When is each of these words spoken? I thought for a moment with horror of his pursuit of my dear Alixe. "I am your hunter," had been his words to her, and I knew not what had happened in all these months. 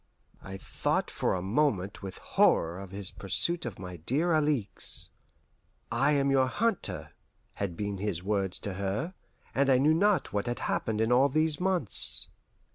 I 0.41 0.57
thought 0.57 1.11
for 1.11 1.35
a 1.35 1.43
moment 1.43 2.01
with 2.01 2.17
horror 2.17 2.79
of 2.79 2.89
his 2.89 3.11
pursuit 3.11 3.67
of 3.67 3.77
my 3.77 3.97
dear 3.97 4.31
Alixe. 4.31 5.09
"I 5.91 6.13
am 6.13 6.31
your 6.31 6.47
hunter," 6.47 7.11
had 7.53 7.77
been 7.77 7.99
his 7.99 8.23
words 8.23 8.57
to 8.61 8.73
her, 8.73 9.13
and 9.53 9.69
I 9.69 9.77
knew 9.77 9.93
not 9.93 10.33
what 10.33 10.47
had 10.47 10.61
happened 10.61 11.01
in 11.01 11.11
all 11.11 11.29
these 11.29 11.59
months. 11.59 12.29